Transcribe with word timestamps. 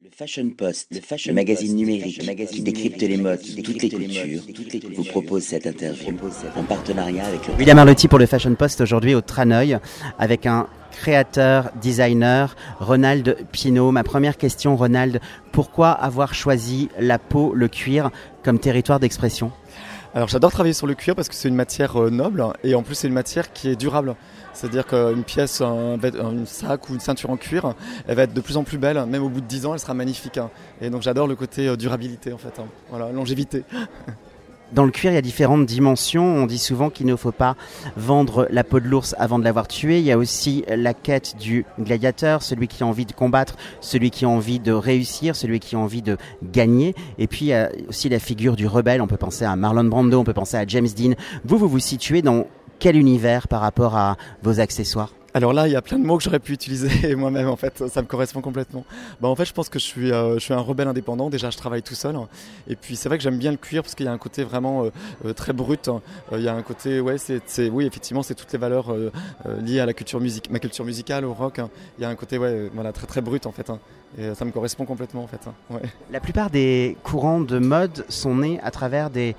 Le 0.00 0.10
Fashion 0.16 0.48
Post, 0.56 0.86
le, 0.92 1.00
fashion 1.00 1.34
magazine 1.34 1.74
numérique 1.74 2.20
qui 2.20 2.62
décrypte 2.62 3.02
les 3.02 3.16
modes, 3.16 3.40
toutes 3.64 3.82
les 3.82 3.88
cultures, 3.88 4.42
vous 4.94 5.02
propose 5.02 5.42
cette 5.42 5.66
interview. 5.66 6.16
En 6.54 6.62
partenariat 6.62 7.26
avec 7.26 7.48
le... 7.48 7.54
William 7.54 7.76
Arlotti 7.80 8.06
pour 8.06 8.20
le 8.20 8.26
Fashion 8.26 8.54
Post 8.54 8.80
aujourd'hui 8.80 9.16
au 9.16 9.22
Traneuil 9.22 9.76
avec 10.16 10.46
un 10.46 10.68
créateur, 10.92 11.72
designer, 11.82 12.54
Ronald 12.78 13.38
Pinault. 13.50 13.90
Ma 13.90 14.04
première 14.04 14.36
question, 14.36 14.76
Ronald, 14.76 15.20
pourquoi 15.50 15.90
avoir 15.90 16.32
choisi 16.32 16.88
la 17.00 17.18
peau, 17.18 17.52
le 17.52 17.66
cuir 17.66 18.12
comme 18.44 18.60
territoire 18.60 19.00
d'expression? 19.00 19.50
Alors 20.18 20.26
j'adore 20.26 20.50
travailler 20.50 20.72
sur 20.72 20.88
le 20.88 20.96
cuir 20.96 21.14
parce 21.14 21.28
que 21.28 21.36
c'est 21.36 21.46
une 21.46 21.54
matière 21.54 21.94
euh, 22.02 22.10
noble 22.10 22.44
et 22.64 22.74
en 22.74 22.82
plus 22.82 22.96
c'est 22.96 23.06
une 23.06 23.14
matière 23.14 23.52
qui 23.52 23.68
est 23.68 23.76
durable. 23.76 24.16
C'est-à-dire 24.52 24.84
qu'une 24.84 25.22
pièce, 25.22 25.60
un, 25.60 25.96
sac 26.44 26.90
ou 26.90 26.94
une 26.94 26.98
ceinture 26.98 27.30
en 27.30 27.36
cuir, 27.36 27.72
elle 28.08 28.16
va 28.16 28.24
être 28.24 28.34
de 28.34 28.40
plus 28.40 28.56
en 28.56 28.64
plus 28.64 28.78
belle. 28.78 29.00
Même 29.06 29.22
au 29.22 29.28
bout 29.28 29.40
de 29.40 29.46
10 29.46 29.66
ans, 29.66 29.74
elle 29.74 29.78
sera 29.78 29.94
magnifique. 29.94 30.36
Hein. 30.38 30.50
Et 30.80 30.90
donc 30.90 31.02
j'adore 31.02 31.28
le 31.28 31.36
côté 31.36 31.68
euh, 31.68 31.76
durabilité 31.76 32.32
en 32.32 32.38
fait. 32.38 32.58
Hein. 32.58 32.66
Voilà, 32.90 33.12
longévité. 33.12 33.62
Dans 34.72 34.84
le 34.84 34.90
cuir, 34.90 35.12
il 35.12 35.14
y 35.14 35.18
a 35.18 35.22
différentes 35.22 35.64
dimensions. 35.64 36.24
On 36.24 36.46
dit 36.46 36.58
souvent 36.58 36.90
qu'il 36.90 37.06
ne 37.06 37.16
faut 37.16 37.32
pas 37.32 37.56
vendre 37.96 38.46
la 38.50 38.64
peau 38.64 38.80
de 38.80 38.86
l'ours 38.86 39.14
avant 39.18 39.38
de 39.38 39.44
l'avoir 39.44 39.66
tué. 39.66 39.98
Il 39.98 40.04
y 40.04 40.12
a 40.12 40.18
aussi 40.18 40.64
la 40.68 40.92
quête 40.92 41.36
du 41.38 41.64
gladiateur, 41.80 42.42
celui 42.42 42.68
qui 42.68 42.82
a 42.82 42.86
envie 42.86 43.06
de 43.06 43.12
combattre, 43.12 43.56
celui 43.80 44.10
qui 44.10 44.26
a 44.26 44.28
envie 44.28 44.60
de 44.60 44.72
réussir, 44.72 45.36
celui 45.36 45.58
qui 45.58 45.74
a 45.74 45.78
envie 45.78 46.02
de 46.02 46.18
gagner. 46.42 46.94
Et 47.18 47.26
puis 47.26 47.46
il 47.46 47.48
y 47.48 47.54
a 47.54 47.70
aussi 47.88 48.10
la 48.10 48.18
figure 48.18 48.56
du 48.56 48.66
rebelle. 48.66 49.00
On 49.00 49.06
peut 49.06 49.16
penser 49.16 49.44
à 49.46 49.56
Marlon 49.56 49.84
Brando, 49.84 50.20
on 50.20 50.24
peut 50.24 50.34
penser 50.34 50.58
à 50.58 50.66
James 50.66 50.88
Dean. 50.96 51.14
Vous, 51.44 51.56
vous 51.56 51.68
vous 51.68 51.78
situez 51.78 52.20
dans 52.20 52.46
quel 52.78 52.96
univers 52.96 53.48
par 53.48 53.62
rapport 53.62 53.96
à 53.96 54.16
vos 54.42 54.60
accessoires? 54.60 55.17
Alors 55.38 55.52
là, 55.52 55.68
il 55.68 55.72
y 55.72 55.76
a 55.76 55.82
plein 55.82 56.00
de 56.00 56.04
mots 56.04 56.18
que 56.18 56.24
j'aurais 56.24 56.40
pu 56.40 56.52
utiliser 56.52 57.14
moi-même. 57.16 57.48
En 57.48 57.54
fait, 57.54 57.86
ça 57.86 58.02
me 58.02 58.08
correspond 58.08 58.40
complètement. 58.40 58.84
Bah, 59.20 59.28
en 59.28 59.36
fait, 59.36 59.44
je 59.44 59.52
pense 59.52 59.68
que 59.68 59.78
je 59.78 59.84
suis, 59.84 60.10
euh, 60.10 60.34
je 60.34 60.40
suis 60.40 60.52
un 60.52 60.58
rebelle 60.58 60.88
indépendant. 60.88 61.30
Déjà, 61.30 61.50
je 61.50 61.56
travaille 61.56 61.82
tout 61.82 61.94
seul. 61.94 62.16
Et 62.66 62.74
puis, 62.74 62.96
c'est 62.96 63.08
vrai 63.08 63.18
que 63.18 63.22
j'aime 63.22 63.38
bien 63.38 63.52
le 63.52 63.56
cuir 63.56 63.84
parce 63.84 63.94
qu'il 63.94 64.06
y 64.06 64.08
a 64.08 64.12
un 64.12 64.18
côté 64.18 64.42
vraiment 64.42 64.82
euh, 64.82 64.90
euh, 65.24 65.32
très 65.32 65.52
brut. 65.52 65.90
Il 66.32 66.40
y 66.40 66.48
a 66.48 66.54
un 66.54 66.62
côté, 66.62 67.00
ouais, 67.00 67.18
c'est, 67.18 67.68
oui, 67.68 67.86
effectivement, 67.86 68.24
c'est 68.24 68.34
toutes 68.34 68.52
les 68.52 68.58
valeurs 68.58 68.92
liées 69.62 69.78
à 69.78 69.86
la 69.86 69.92
culture 69.92 70.20
musique, 70.20 70.50
ma 70.50 70.58
culture 70.58 70.84
musicale, 70.84 71.24
au 71.24 71.34
rock. 71.34 71.60
Il 71.98 72.02
y 72.02 72.04
a 72.04 72.08
un 72.08 72.16
côté, 72.16 72.36
ouais, 72.36 72.68
voilà, 72.74 72.92
très 72.92 73.06
très 73.06 73.20
brut 73.20 73.46
en 73.46 73.52
fait. 73.52 73.70
Hein. 73.70 73.78
Et 74.16 74.34
ça 74.34 74.44
me 74.44 74.50
correspond 74.50 74.86
complètement 74.86 75.22
en 75.22 75.26
fait. 75.26 75.40
Hein. 75.46 75.78
La 76.10 76.20
plupart 76.20 76.50
des 76.50 76.96
courants 77.02 77.40
de 77.40 77.58
mode 77.58 78.04
sont 78.08 78.36
nés 78.36 78.58
à 78.62 78.70
travers 78.70 79.10
des 79.10 79.36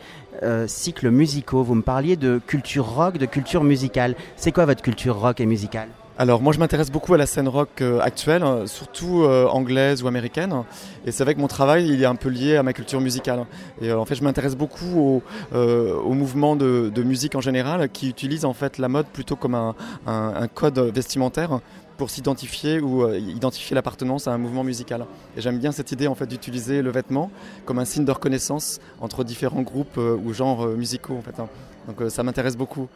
cycles 0.68 1.10
musicaux. 1.10 1.64
Vous 1.64 1.76
me 1.76 1.82
parliez 1.82 2.16
de 2.16 2.40
culture 2.46 2.86
rock, 2.86 3.18
de 3.18 3.26
culture 3.26 3.64
musicale. 3.64 4.16
C'est 4.36 4.52
quoi 4.52 4.66
votre 4.66 4.82
culture 4.82 5.20
rock 5.20 5.40
et 5.40 5.46
musicale? 5.46 5.90
Alors 6.20 6.42
moi 6.42 6.52
je 6.52 6.60
m'intéresse 6.60 6.92
beaucoup 6.92 7.14
à 7.14 7.18
la 7.18 7.26
scène 7.26 7.48
rock 7.48 7.82
euh, 7.82 8.02
actuelle, 8.02 8.44
hein, 8.44 8.68
surtout 8.68 9.24
euh, 9.24 9.48
anglaise 9.48 10.04
ou 10.04 10.08
américaine. 10.10 10.66
Et 11.06 11.14
c'est 11.14 11.24
vrai 11.24 11.34
que 11.34 11.40
mon 11.40 11.48
travail 11.48 11.88
il 11.88 12.04
est 12.04 12.06
un 12.06 12.16
peu 12.16 12.28
lié 12.28 12.58
à 12.58 12.64
ma 12.64 12.74
culture 12.74 13.00
musicale. 13.00 13.46
Et 13.82 13.90
euh, 13.90 13.98
en 13.98 14.04
fait 14.04 14.16
je 14.16 14.24
m'intéresse 14.26 14.58
beaucoup 14.58 15.24
au, 15.54 16.14
mouvement 16.14 16.58
de, 16.58 17.04
musique 17.04 17.36
en 17.36 17.42
général 17.42 17.88
qui 17.88 18.10
utilise 18.10 18.44
en 18.44 18.52
fait 18.52 18.80
la 18.80 18.90
mode 18.90 19.06
plutôt 19.06 19.38
comme 19.38 19.56
un 19.56 20.48
code 20.54 20.78
vestimentaire 20.94 21.62
pour 22.00 22.10
s'identifier 22.10 22.80
ou 22.80 23.04
euh, 23.04 23.20
identifier 23.20 23.76
l'appartenance 23.76 24.28
à 24.28 24.32
un 24.32 24.38
mouvement 24.38 24.64
musical. 24.64 25.06
Et 25.36 25.42
j'aime 25.42 25.60
bien 25.60 25.74
cette 25.74 25.92
idée 25.92 26.08
en 26.08 26.16
fait 26.16 26.26
d'utiliser 26.26 26.82
le 26.82 26.90
vêtement 26.90 27.30
comme 27.66 27.78
un 27.78 27.86
signe 27.86 28.06
de 28.06 28.12
reconnaissance 28.12 28.80
entre 29.02 29.26
différents 29.26 29.62
groupes 29.62 29.98
euh, 29.98 30.16
ou 30.16 30.34
genres 30.34 30.66
euh, 30.66 30.76
musicaux 30.78 31.18
en 31.18 31.22
fait. 31.22 31.40
Hein. 31.40 31.50
Donc 31.88 32.10
ça 32.10 32.24
m'intéresse 32.24 32.56
beaucoup. 32.56 32.88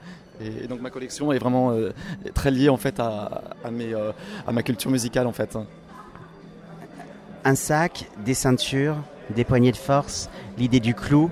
Et, 0.42 0.68
donc 0.68 0.80
ma 0.80 0.90
collection 0.90 1.34
est 1.34 1.38
vraiment 1.38 1.76
très 2.34 2.52
liée 2.52 2.70
en 2.70 2.78
fait 2.78 3.00
à, 3.00 3.42
mes, 3.72 3.94
à 3.94 4.52
ma 4.52 4.62
culture 4.62 4.92
musicale 4.92 5.26
en 5.26 5.32
fait. 5.32 5.56
Hein. 5.56 5.66
Un 7.44 7.56
sac, 7.56 8.08
des 8.24 8.36
ceintures, 8.36 8.98
des 9.36 9.44
poignées 9.44 9.72
de 9.72 9.78
force, 9.78 10.30
l'idée 10.58 10.80
du 10.80 10.94
clou. 10.94 11.32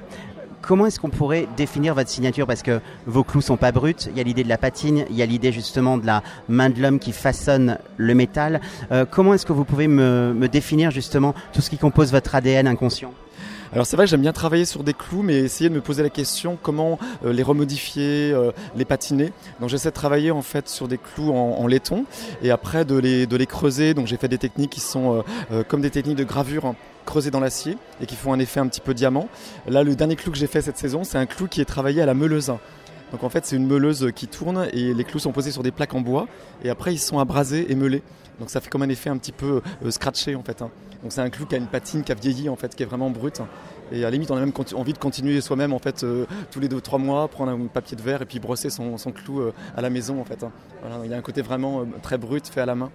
Comment 0.62 0.86
est-ce 0.86 1.00
qu'on 1.00 1.10
pourrait 1.10 1.48
définir 1.58 1.96
votre 1.96 2.10
signature? 2.10 2.46
Parce 2.46 2.62
que 2.62 2.82
vos 3.08 3.24
clous 3.24 3.42
sont 3.42 3.58
pas 3.58 3.72
bruts. 3.72 3.96
Il 4.08 4.18
y 4.18 4.20
a 4.20 4.24
l'idée 4.24 4.44
de 4.44 4.50
la 4.50 4.58
patine, 4.58 5.06
il 5.10 5.16
y 5.16 5.22
a 5.22 5.26
l'idée 5.26 5.52
justement 5.52 5.98
de 5.98 6.06
la 6.06 6.24
main 6.50 6.70
de 6.70 6.80
l'homme 6.80 7.00
qui 7.00 7.12
façonne 7.12 7.78
le 7.98 8.14
métal. 8.14 8.62
Euh, 8.92 9.06
comment 9.10 9.34
est-ce 9.34 9.46
que 9.46 9.54
vous 9.54 9.66
pouvez 9.66 9.88
me, 9.88 10.48
définir 10.52 10.92
justement 10.92 11.34
tout 11.54 11.62
ce 11.62 11.70
qui 11.70 11.78
compose 11.78 12.12
votre 12.12 12.36
ADN 12.36 12.68
inconscient? 12.68 13.14
Alors 13.74 13.86
c'est 13.86 13.96
vrai 13.96 14.06
que 14.06 14.10
j'aime 14.10 14.22
bien 14.22 14.34
travailler 14.34 14.66
sur 14.66 14.84
des 14.84 14.94
clous, 14.94 15.22
mais 15.22 15.38
essayer 15.38 15.70
de 15.70 15.76
me 15.76 15.82
poser 15.82 16.04
la 16.04 16.10
question 16.10 16.58
comment 16.62 17.00
euh, 17.26 17.32
les 17.32 17.44
remodifier, 17.44 18.32
euh, 18.34 18.52
les 18.76 18.86
patiner. 18.86 19.32
Donc 19.60 19.70
j'essaie 19.70 19.90
de 19.90 19.96
travailler 19.96 20.32
en 20.32 20.42
fait 20.42 20.68
sur 20.68 20.88
des 20.88 20.98
clous 20.98 21.32
en, 21.32 21.68
laiton 21.68 22.06
et 22.44 22.52
après 22.52 22.86
de 22.86 22.98
les, 22.98 23.46
creuser. 23.46 23.94
Donc 23.94 24.08
j'ai 24.08 24.18
fait 24.18 24.28
des 24.28 24.38
techniques 24.38 24.72
qui 24.72 24.82
sont 24.82 25.24
comme 25.68 25.82
des 25.82 25.90
techniques 25.90 26.18
de 26.18 26.24
gravure 26.24 26.66
hein 26.66 26.76
creusés 27.06 27.32
dans 27.32 27.40
l'acier 27.40 27.78
et 28.02 28.06
qui 28.06 28.16
font 28.16 28.34
un 28.34 28.40
effet 28.40 28.60
un 28.60 28.68
petit 28.68 28.82
peu 28.82 28.94
diamant. 28.94 29.28
Là, 29.68 29.84
le 29.84 29.96
dernier 29.96 30.16
clou 30.16 30.32
que 30.32 30.38
j'ai 30.38 30.48
fait 30.48 30.62
cette 30.62 30.78
saison, 30.78 31.04
c'est 31.04 31.18
un 31.18 31.26
clou 31.26 31.48
qui 31.48 31.62
est 31.62 31.66
travaillé 31.66 32.02
à 32.02 32.06
la 32.06 32.14
meuleuse. 32.14 32.54
Donc 33.12 33.24
en 33.24 33.30
fait, 33.30 33.46
c'est 33.46 33.56
une 33.56 33.68
meuleuse 33.68 34.12
qui 34.16 34.28
tourne 34.28 34.68
et 34.74 34.94
les 34.94 35.04
clous 35.04 35.20
sont 35.20 35.32
posés 35.32 35.52
sur 35.52 35.64
des 35.64 35.72
plaques 35.72 35.94
en 35.94 36.02
bois 36.02 36.28
et 36.64 36.70
après 36.70 36.94
ils 36.94 37.00
sont 37.00 37.20
abrasés 37.20 37.72
et 37.72 37.76
meulés. 37.76 38.04
Donc 38.40 38.50
ça 38.50 38.62
fait 38.62 38.70
comme 38.70 38.82
un 38.82 38.90
effet 38.90 39.10
un 39.10 39.18
petit 39.18 39.32
peu 39.32 39.62
euh, 39.86 39.92
scratché 39.92 40.36
en 40.36 40.44
fait. 40.44 40.62
Hein. 40.62 40.70
Donc 41.04 41.12
c'est 41.12 41.22
un 41.22 41.30
clou 41.30 41.46
qui 41.46 41.56
a 41.56 41.58
une 41.58 41.68
patine 41.68 42.04
qui 42.04 42.12
a 42.12 42.16
vieilli 42.16 42.50
en 42.50 42.56
fait, 42.56 42.76
qui 42.76 42.84
est 42.84 42.86
vraiment 42.86 43.10
brute. 43.10 43.42
Et 43.92 44.00
à 44.00 44.02
la 44.04 44.12
limite, 44.12 44.32
on 44.32 44.38
a 44.38 44.40
même 44.40 44.54
envie 44.76 44.94
de 44.94 44.98
continuer 44.98 45.42
soi-même 45.42 45.74
en 45.74 45.80
fait 45.80 46.04
euh, 46.04 46.26
tous 46.52 46.60
les 46.60 46.70
deux 46.70 46.80
trois 46.80 47.00
mois, 47.00 47.28
prendre 47.28 47.52
un 47.52 47.68
papier 47.68 47.98
de 47.98 48.02
verre 48.02 48.22
et 48.22 48.26
puis 48.26 48.40
brosser 48.40 48.70
son, 48.70 48.96
clou 49.14 49.42
euh, 49.42 49.54
à 49.76 49.82
la 49.82 49.90
maison 49.90 50.22
en 50.22 50.26
fait. 50.26 50.44
Hein. 50.44 50.52
il 51.04 51.12
y 51.12 51.14
a 51.14 51.18
un 51.18 51.22
côté 51.22 51.42
vraiment 51.42 51.86
très 52.02 52.18
brut, 52.18 52.48
fait 52.48 52.62
à 52.62 52.66
la 52.66 52.76
main 52.76 52.90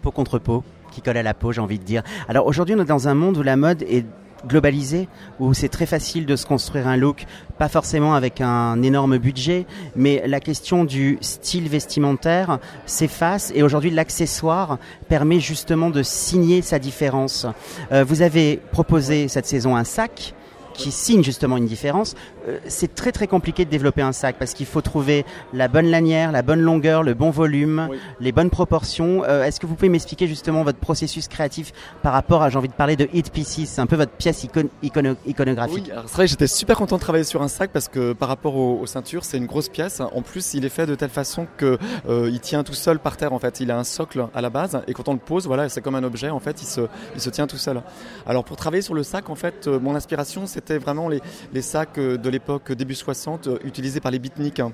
peau 0.00 0.10
contre 0.10 0.38
peau, 0.38 0.64
qui 0.90 1.02
colle 1.02 1.16
à 1.16 1.22
la 1.22 1.34
peau, 1.34 1.52
j'ai 1.52 1.60
envie 1.60 1.78
de 1.78 1.84
dire. 1.84 2.02
Alors 2.28 2.46
aujourd'hui, 2.46 2.74
on 2.76 2.80
est 2.80 2.86
dans 2.86 3.08
un 3.08 3.14
monde 3.14 3.36
où 3.36 3.42
la 3.42 3.56
mode 3.56 3.82
est 3.82 4.04
globalisée, 4.46 5.08
où 5.38 5.54
c'est 5.54 5.68
très 5.68 5.86
facile 5.86 6.26
de 6.26 6.36
se 6.36 6.46
construire 6.46 6.88
un 6.88 6.96
look, 6.96 7.26
pas 7.58 7.68
forcément 7.68 8.14
avec 8.14 8.40
un 8.40 8.82
énorme 8.82 9.18
budget, 9.18 9.66
mais 9.96 10.22
la 10.26 10.40
question 10.40 10.84
du 10.84 11.18
style 11.20 11.68
vestimentaire 11.68 12.58
s'efface 12.86 13.52
et 13.54 13.62
aujourd'hui 13.62 13.90
l'accessoire 13.90 14.78
permet 15.08 15.40
justement 15.40 15.90
de 15.90 16.02
signer 16.02 16.62
sa 16.62 16.78
différence. 16.78 17.46
Euh, 17.92 18.04
vous 18.04 18.22
avez 18.22 18.60
proposé 18.72 19.28
cette 19.28 19.46
saison 19.46 19.76
un 19.76 19.84
sac 19.84 20.34
qui 20.74 20.90
signe 20.90 21.22
justement 21.22 21.56
une 21.56 21.66
différence. 21.66 22.14
Euh, 22.50 22.58
c'est 22.66 22.94
très 22.94 23.12
très 23.12 23.26
compliqué 23.26 23.64
de 23.64 23.70
développer 23.70 24.02
un 24.02 24.12
sac 24.12 24.36
parce 24.38 24.54
qu'il 24.54 24.66
faut 24.66 24.80
trouver 24.80 25.24
la 25.52 25.68
bonne 25.68 25.86
lanière, 25.86 26.32
la 26.32 26.42
bonne 26.42 26.60
longueur, 26.60 27.02
le 27.02 27.14
bon 27.14 27.30
volume, 27.30 27.88
les 28.20 28.32
bonnes 28.32 28.50
proportions. 28.50 29.24
Euh, 29.24 29.44
est-ce 29.44 29.60
que 29.60 29.66
vous 29.66 29.74
pouvez 29.74 29.88
m'expliquer 29.88 30.26
justement 30.26 30.62
votre 30.62 30.78
processus 30.78 31.28
créatif 31.28 31.72
par 32.02 32.12
rapport 32.12 32.42
à, 32.42 32.50
j'ai 32.50 32.58
envie 32.58 32.68
de 32.68 32.74
parler 32.74 32.96
de 32.96 33.08
Hit 33.12 33.32
Pieces, 33.32 33.68
c'est 33.70 33.80
un 33.80 33.86
peu 33.86 33.96
votre 33.96 34.12
pièce 34.12 34.46
iconographique 34.82 35.90
Oui, 35.94 36.02
c'est 36.06 36.16
vrai 36.16 36.26
j'étais 36.26 36.46
super 36.46 36.76
content 36.76 36.96
de 36.96 37.00
travailler 37.00 37.24
sur 37.24 37.42
un 37.42 37.48
sac 37.48 37.70
parce 37.72 37.88
que 37.88 38.12
par 38.12 38.28
rapport 38.28 38.56
aux, 38.56 38.86
ceintures, 38.86 39.24
c'est 39.24 39.36
une 39.36 39.46
grosse 39.46 39.68
pièce. 39.68 40.00
En 40.00 40.22
plus, 40.22 40.54
il 40.54 40.64
est 40.64 40.70
fait 40.70 40.86
de 40.86 40.94
telle 40.94 41.10
façon 41.10 41.46
que 41.56 41.78
euh, 42.08 42.28
il 42.30 42.40
tient 42.40 42.64
tout 42.64 42.74
seul 42.74 42.98
par 42.98 43.16
terre 43.16 43.32
en 43.32 43.38
fait. 43.38 43.60
Il 43.60 43.70
a 43.70 43.78
un 43.78 43.84
socle 43.84 44.26
à 44.34 44.40
la 44.40 44.50
base 44.50 44.80
et 44.86 44.94
quand 44.94 45.08
on 45.08 45.12
le 45.12 45.18
pose, 45.18 45.46
voilà, 45.46 45.68
c'est 45.68 45.80
comme 45.80 45.94
un 45.94 46.02
objet 46.02 46.30
en 46.30 46.40
fait, 46.40 46.62
il 46.62 46.66
se, 46.66 46.82
il 47.14 47.20
se 47.20 47.30
tient 47.30 47.46
tout 47.46 47.56
seul. 47.56 47.82
Alors 48.26 48.44
pour 48.44 48.56
travailler 48.56 48.82
sur 48.82 48.94
le 48.94 49.02
sac, 49.02 49.30
en 49.30 49.34
fait, 49.34 49.68
mon 49.68 49.94
inspiration 49.94 50.46
c'était 50.46 50.78
vraiment 50.78 51.08
les, 51.08 51.20
les 51.52 51.62
sacs 51.62 51.98
de 51.98 52.30
l'époque 52.30 52.39
début 52.70 52.94
60 52.94 53.46
euh, 53.46 53.58
utilisé 53.64 54.00
par 54.00 54.10
les 54.10 54.18
beatniks. 54.18 54.60
Hein. 54.60 54.72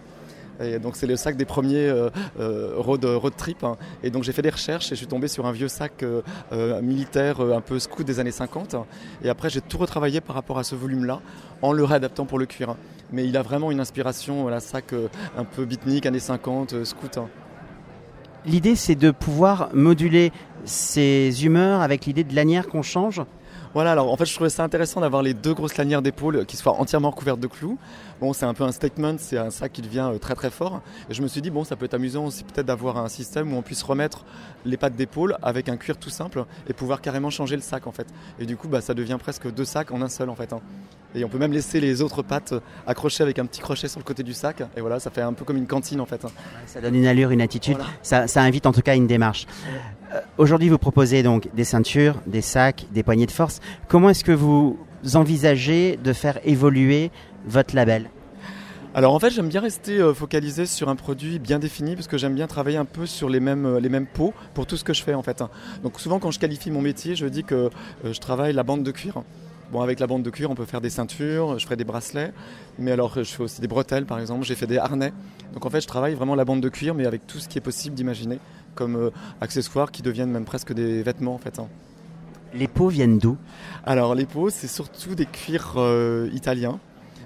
Donc 0.82 0.96
c'est 0.96 1.06
le 1.06 1.16
sac 1.16 1.36
des 1.36 1.44
premiers 1.44 1.86
euh, 1.86 2.08
euh, 2.40 2.72
road, 2.78 3.04
road, 3.04 3.34
trip. 3.36 3.62
Hein. 3.62 3.76
Et 4.02 4.08
donc 4.08 4.22
j'ai 4.22 4.32
fait 4.32 4.40
des 4.40 4.50
recherches 4.50 4.86
et 4.86 4.94
je 4.94 4.94
suis 4.94 5.06
tombé 5.06 5.28
sur 5.28 5.44
un 5.44 5.52
vieux 5.52 5.68
sac 5.68 6.02
militaire 6.82 7.40
un 7.40 7.60
peu 7.60 7.78
scout 7.78 8.06
des 8.06 8.20
années 8.20 8.30
50. 8.30 8.76
Et 9.22 9.28
après 9.28 9.50
j'ai 9.50 9.60
tout 9.60 9.76
retravaillé 9.76 10.22
par 10.22 10.34
rapport 10.34 10.58
à 10.58 10.64
ce 10.64 10.74
volume-là 10.74 11.20
en 11.60 11.72
le 11.72 11.84
réadaptant 11.84 12.24
pour 12.24 12.38
le 12.38 12.46
cuir. 12.46 12.76
Mais 13.12 13.26
il 13.26 13.36
a 13.36 13.42
vraiment 13.42 13.70
une 13.70 13.80
inspiration, 13.80 14.42
voilà, 14.42 14.60
sac 14.60 14.94
un 15.36 15.44
peu 15.44 15.66
beatnik, 15.66 16.06
années 16.06 16.18
50, 16.18 16.84
scout. 16.84 17.18
Hein. 17.18 17.28
L'idée 18.46 18.76
c'est 18.76 18.94
de 18.94 19.10
pouvoir 19.10 19.68
moduler 19.74 20.32
ses 20.64 21.44
humeurs 21.44 21.82
avec 21.82 22.06
l'idée 22.06 22.24
de 22.24 22.34
lanière 22.34 22.66
qu'on 22.66 22.82
change? 22.82 23.20
Voilà, 23.76 23.92
alors 23.92 24.10
en 24.10 24.16
fait, 24.16 24.24
je 24.24 24.32
trouvais 24.32 24.48
ça 24.48 24.64
intéressant 24.64 25.02
d'avoir 25.02 25.20
les 25.20 25.34
deux 25.34 25.52
grosses 25.52 25.76
lanières 25.76 26.00
d'épaule 26.00 26.46
qui 26.46 26.56
soient 26.56 26.80
entièrement 26.80 27.10
recouvertes 27.10 27.40
de 27.40 27.46
clous. 27.46 27.76
Bon, 28.22 28.32
c'est 28.32 28.46
un 28.46 28.54
peu 28.54 28.64
un 28.64 28.72
statement, 28.72 29.16
c'est 29.18 29.36
un 29.36 29.50
sac 29.50 29.70
qui 29.70 29.82
devient 29.82 30.08
euh, 30.14 30.18
très 30.18 30.34
très 30.34 30.48
fort. 30.48 30.80
Et 31.10 31.12
je 31.12 31.20
me 31.20 31.28
suis 31.28 31.42
dit, 31.42 31.50
bon, 31.50 31.62
ça 31.62 31.76
peut 31.76 31.84
être 31.84 31.92
amusant 31.92 32.24
aussi 32.24 32.42
peut-être 32.42 32.64
d'avoir 32.64 32.96
un 32.96 33.10
système 33.10 33.52
où 33.52 33.56
on 33.58 33.60
puisse 33.60 33.82
remettre 33.82 34.24
les 34.64 34.78
pattes 34.78 34.96
d'épaule 34.96 35.36
avec 35.42 35.68
un 35.68 35.76
cuir 35.76 35.98
tout 35.98 36.08
simple 36.08 36.46
et 36.66 36.72
pouvoir 36.72 37.02
carrément 37.02 37.28
changer 37.28 37.54
le 37.54 37.60
sac 37.60 37.86
en 37.86 37.92
fait. 37.92 38.06
Et 38.38 38.46
du 38.46 38.56
coup, 38.56 38.66
bah, 38.66 38.80
ça 38.80 38.94
devient 38.94 39.18
presque 39.20 39.52
deux 39.52 39.66
sacs 39.66 39.92
en 39.92 40.00
un 40.00 40.08
seul 40.08 40.30
en 40.30 40.34
fait. 40.36 40.54
Hein. 40.54 40.62
Et 41.14 41.22
on 41.24 41.28
peut 41.28 41.36
même 41.36 41.52
laisser 41.52 41.78
les 41.78 42.00
autres 42.00 42.22
pattes 42.22 42.54
accrochées 42.86 43.22
avec 43.22 43.38
un 43.38 43.44
petit 43.44 43.60
crochet 43.60 43.88
sur 43.88 44.00
le 44.00 44.04
côté 44.04 44.22
du 44.22 44.32
sac. 44.32 44.62
Et 44.76 44.80
voilà, 44.80 45.00
ça 45.00 45.10
fait 45.10 45.20
un 45.20 45.34
peu 45.34 45.44
comme 45.44 45.58
une 45.58 45.66
cantine 45.66 46.00
en 46.00 46.06
fait. 46.06 46.24
Hein. 46.24 46.30
Ça 46.66 46.80
donne 46.80 46.94
une 46.94 47.06
allure, 47.06 47.30
une 47.30 47.42
attitude. 47.42 47.76
Ça, 48.02 48.26
ça, 48.26 48.40
invite 48.40 48.64
en 48.64 48.72
tout 48.72 48.82
cas 48.82 48.92
à 48.92 48.96
une 48.96 49.06
démarche. 49.06 49.46
Euh, 50.16 50.20
aujourd'hui, 50.38 50.68
vous 50.68 50.78
proposez 50.78 51.22
donc 51.22 51.48
des 51.54 51.64
ceintures, 51.64 52.16
des 52.26 52.42
sacs, 52.42 52.86
des 52.92 53.02
poignées 53.02 53.26
de 53.26 53.30
force. 53.30 53.60
Comment 53.88 54.10
est-ce 54.10 54.24
que 54.24 54.32
vous 54.32 54.78
envisagez 55.14 55.98
de 56.02 56.12
faire 56.12 56.38
évoluer 56.44 57.10
votre 57.46 57.74
label? 57.74 58.10
Alors 58.94 59.12
en 59.12 59.18
fait 59.18 59.28
j'aime 59.28 59.48
bien 59.48 59.60
rester 59.60 59.98
euh, 59.98 60.14
focalisé 60.14 60.64
sur 60.64 60.88
un 60.88 60.96
produit 60.96 61.38
bien 61.38 61.58
défini 61.58 61.96
parce 61.96 62.08
que 62.08 62.16
j'aime 62.16 62.34
bien 62.34 62.46
travailler 62.46 62.78
un 62.78 62.86
peu 62.86 63.04
sur 63.04 63.28
les 63.28 63.40
mêmes, 63.40 63.66
euh, 63.66 63.78
les 63.78 63.90
mêmes 63.90 64.06
pots 64.06 64.32
pour 64.54 64.64
tout 64.64 64.78
ce 64.78 64.84
que 64.84 64.94
je 64.94 65.02
fais 65.02 65.12
en 65.12 65.22
fait. 65.22 65.44
Donc 65.82 66.00
souvent 66.00 66.18
quand 66.18 66.30
je 66.30 66.38
qualifie 66.38 66.70
mon 66.70 66.80
métier 66.80 67.14
je 67.14 67.26
dis 67.26 67.44
que 67.44 67.68
je 68.04 68.18
travaille 68.18 68.54
la 68.54 68.62
bande 68.62 68.82
de 68.82 68.90
cuir. 68.90 69.22
Bon, 69.72 69.80
avec 69.80 69.98
la 69.98 70.06
bande 70.06 70.22
de 70.22 70.30
cuir, 70.30 70.50
on 70.50 70.54
peut 70.54 70.64
faire 70.64 70.80
des 70.80 70.90
ceintures, 70.90 71.58
je 71.58 71.64
ferai 71.64 71.76
des 71.76 71.84
bracelets, 71.84 72.32
mais 72.78 72.92
alors 72.92 73.14
je 73.14 73.24
fais 73.24 73.42
aussi 73.42 73.60
des 73.60 73.66
bretelles 73.66 74.06
par 74.06 74.20
exemple, 74.20 74.44
j'ai 74.44 74.54
fait 74.54 74.66
des 74.66 74.78
harnais. 74.78 75.12
Donc 75.52 75.66
en 75.66 75.70
fait, 75.70 75.80
je 75.80 75.88
travaille 75.88 76.14
vraiment 76.14 76.34
la 76.34 76.44
bande 76.44 76.60
de 76.60 76.68
cuir, 76.68 76.94
mais 76.94 77.04
avec 77.04 77.26
tout 77.26 77.38
ce 77.38 77.48
qui 77.48 77.58
est 77.58 77.62
possible 77.62 77.96
d'imaginer 77.96 78.38
comme 78.74 79.10
accessoires 79.40 79.90
qui 79.90 80.02
deviennent 80.02 80.30
même 80.30 80.44
presque 80.44 80.72
des 80.72 81.02
vêtements 81.02 81.34
en 81.34 81.38
fait. 81.38 81.58
Hein. 81.58 81.68
Les 82.54 82.68
peaux 82.68 82.88
viennent 82.88 83.18
d'où? 83.18 83.36
Alors 83.84 84.14
les 84.14 84.26
peaux, 84.26 84.50
c'est 84.50 84.68
surtout 84.68 85.14
des 85.14 85.26
cuirs 85.26 85.74
euh, 85.76 86.30
italiens. 86.32 86.78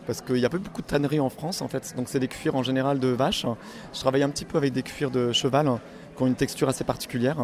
Parce 0.07 0.23
qu'il 0.23 0.37
n'y 0.37 0.45
a 0.45 0.49
pas 0.49 0.59
beaucoup 0.59 0.83
de 0.83 0.87
tanneries 0.87 1.21
en 1.21 1.29
France 1.29 1.61
en 1.63 1.69
fait, 1.69 1.95
donc 1.95 2.09
c'est 2.09 2.19
des 2.19 2.27
cuirs 2.27 2.57
en 2.57 2.65
général 2.65 2.99
de 2.99 3.09
vache. 3.09 3.45
Je 3.93 4.01
travaille 4.01 4.23
un 4.23 4.31
petit 4.31 4.47
peu 4.47 4.57
avec 4.57 4.73
des 4.73 4.83
cuirs 4.83 5.11
de 5.11 5.31
cheval 5.31 5.79
qui 6.17 6.23
ont 6.23 6.27
une 6.27 6.35
texture 6.35 6.69
assez 6.69 6.85
particulière, 6.85 7.37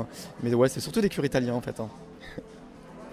mais 0.43 0.53
ouais, 0.53 0.69
c'est 0.69 0.81
surtout 0.81 1.01
des 1.01 1.11
cuirs 1.11 1.27
italiens 1.27 1.55
en 1.55 1.61
fait. 1.61 1.81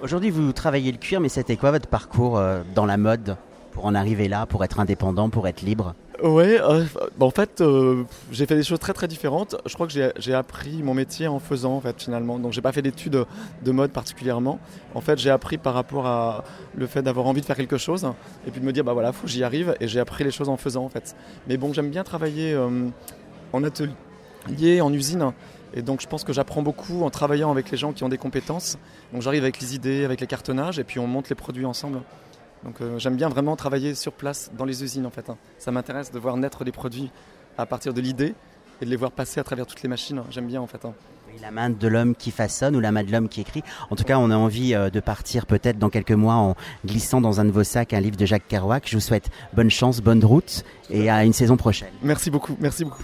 Aujourd'hui, 0.04 0.32
vous 0.32 0.52
travaillez 0.52 0.92
le 0.92 0.98
cuir, 0.98 1.22
mais 1.22 1.30
c'était 1.30 1.56
quoi 1.56 1.72
votre 1.72 1.88
parcours 1.88 2.38
euh, 2.38 2.62
dans 2.76 2.86
la 2.86 2.98
mode 2.98 3.38
pour 3.72 3.86
en 3.86 3.96
arriver 3.96 4.28
là, 4.28 4.46
pour 4.46 4.66
être 4.66 4.82
indépendant, 4.82 5.30
pour 5.30 5.48
être 5.48 5.62
libre? 5.62 5.96
Ouais, 6.22 6.60
euh, 6.62 6.84
en 7.22 7.30
fait, 7.30 7.62
euh, 7.62 8.04
j'ai 8.30 8.46
fait 8.46 8.58
des 8.58 8.64
choses 8.64 8.80
très 8.80 8.92
très 8.92 9.08
différentes. 9.08 9.56
Je 9.66 9.74
crois 9.76 9.88
que 9.88 9.94
j'ai 10.18 10.34
appris 10.34 10.84
mon 10.84 10.94
métier 10.94 11.30
en 11.30 11.40
faisant, 11.40 11.78
en 11.78 11.80
fait, 11.80 12.02
finalement. 12.02 12.38
Donc, 12.38 12.52
j'ai 12.52 12.60
pas 12.60 12.74
fait 12.74 12.82
d'études 12.82 13.24
de 13.64 13.72
mode 13.72 13.92
particulièrement. 13.92 14.60
En 14.94 15.00
fait, 15.00 15.18
j'ai 15.18 15.30
appris 15.30 15.58
par 15.58 15.74
rapport 15.74 16.06
à 16.06 16.44
le 16.76 16.86
fait 16.86 17.02
d'avoir 17.02 17.26
envie 17.26 17.40
de 17.40 17.46
faire 17.46 17.56
quelque 17.56 17.78
chose 17.78 18.06
et 18.46 18.52
puis 18.52 18.60
de 18.60 18.66
me 18.66 18.74
dire, 18.74 18.84
bah 18.84 18.92
voilà, 18.92 19.14
faut 19.14 19.24
que 19.24 19.32
j'y 19.32 19.46
arrive. 19.46 19.74
Et 19.80 19.88
j'ai 19.88 20.02
appris 20.02 20.26
les 20.26 20.32
choses 20.32 20.50
en 20.50 20.58
faisant, 20.58 20.84
en 20.84 20.90
fait. 20.90 21.16
Mais 21.48 21.56
bon, 21.56 21.72
j'aime 21.72 21.90
bien 21.90 22.04
travailler 22.04 22.54
euh, 22.54 22.90
en 23.54 23.64
atelier, 23.64 23.94
en 24.82 24.94
usine. 24.94 25.32
Et 25.76 25.82
donc, 25.82 26.02
je 26.02 26.08
pense 26.08 26.24
que 26.24 26.34
j'apprends 26.34 26.62
beaucoup 26.62 27.04
en 27.04 27.10
travaillant 27.10 27.50
avec 27.50 27.72
les 27.72 27.78
gens 27.78 27.94
qui 27.94 28.04
ont 28.04 28.10
des 28.10 28.18
compétences. 28.18 28.78
Donc, 29.12 29.22
j'arrive 29.22 29.44
avec 29.44 29.60
les 29.60 29.76
idées, 29.76 30.06
avec 30.06 30.22
les 30.22 30.28
cartonnages, 30.28 30.78
et 30.78 30.84
puis 30.84 31.00
on 31.00 31.08
monte 31.08 31.30
les 31.30 31.36
produits 31.36 31.66
ensemble. 31.66 32.00
Donc 32.64 32.80
euh, 32.82 32.98
j'aime 32.98 33.16
bien 33.16 33.30
vraiment 33.30 33.56
travailler 33.56 33.94
sur 33.94 34.14
place 34.14 34.52
dans 34.58 34.66
les 34.66 34.84
usines 34.84 35.06
en 35.06 35.10
fait. 35.10 35.30
Hein. 35.30 35.38
Ça 35.58 35.72
m'intéresse 35.72 36.12
de 36.12 36.20
voir 36.20 36.38
naître 36.38 36.64
des 36.64 36.72
produits 36.72 37.12
à 37.58 37.66
partir 37.66 37.94
de 37.94 38.02
l'idée 38.02 38.34
et 38.82 38.86
de 38.86 38.90
les 38.90 38.96
voir 38.96 39.12
passer 39.12 39.40
à 39.40 39.44
travers 39.44 39.66
toutes 39.66 39.82
les 39.84 39.90
machines. 39.90 40.22
J'aime 40.30 40.48
bien 40.48 40.62
en 40.62 40.68
fait. 40.68 40.84
Hein. 40.86 40.94
La 41.42 41.50
main 41.50 41.72
de 41.72 41.88
l'homme 41.88 42.16
qui 42.16 42.30
façonne 42.30 42.76
ou 42.76 42.80
la 42.80 42.92
main 42.92 43.04
de 43.04 43.12
l'homme 43.12 43.28
qui 43.28 43.42
écrit. 43.42 43.64
En 43.90 43.96
tout 43.96 44.04
cas, 44.04 44.20
on 44.20 44.30
a 44.30 44.36
envie 44.36 44.76
euh, 44.76 44.92
de 44.92 45.00
partir 45.00 45.48
peut-être 45.48 45.80
dans 45.80 45.90
quelques 45.90 46.12
mois 46.12 46.36
en 46.36 46.56
glissant 46.86 47.22
dans 47.22 47.40
un 47.40 47.46
de 47.46 47.52
vos 47.52 47.64
sacs 47.64 47.94
un 47.94 48.00
livre 48.00 48.18
de 48.18 48.26
Jacques 48.26 48.48
Kerouac. 48.48 48.88
Je 48.88 48.96
vous 48.96 49.02
souhaite 49.02 49.30
bonne 49.54 49.72
chance, 49.72 50.00
bonne 50.00 50.24
route 50.24 50.64
et 50.92 51.10
à 51.10 51.26
une 51.26 51.34
saison 51.34 51.58
prochaine. 51.58 51.90
Merci 52.04 52.30
beaucoup, 52.30 52.56
merci 52.60 52.86
beaucoup. 52.86 53.04